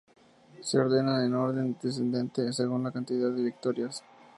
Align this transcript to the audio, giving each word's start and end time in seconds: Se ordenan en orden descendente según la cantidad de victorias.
Se 0.61 0.79
ordenan 0.79 1.23
en 1.25 1.35
orden 1.35 1.77
descendente 1.79 2.51
según 2.53 2.83
la 2.83 2.91
cantidad 2.91 3.29
de 3.29 3.43
victorias. 3.43 4.03